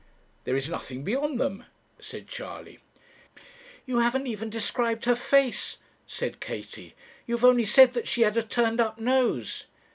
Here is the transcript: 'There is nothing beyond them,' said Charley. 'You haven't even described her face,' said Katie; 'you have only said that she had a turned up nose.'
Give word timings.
'There 0.45 0.55
is 0.55 0.67
nothing 0.67 1.03
beyond 1.03 1.39
them,' 1.39 1.63
said 1.99 2.27
Charley. 2.27 2.79
'You 3.85 3.99
haven't 3.99 4.25
even 4.25 4.49
described 4.49 5.05
her 5.05 5.15
face,' 5.15 5.77
said 6.07 6.39
Katie; 6.39 6.95
'you 7.27 7.35
have 7.35 7.45
only 7.45 7.65
said 7.65 7.93
that 7.93 8.07
she 8.07 8.21
had 8.21 8.35
a 8.35 8.41
turned 8.41 8.81
up 8.81 8.97
nose.' 8.97 9.65